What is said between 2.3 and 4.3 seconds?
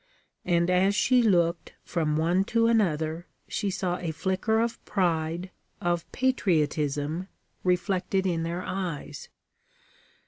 to another, she saw a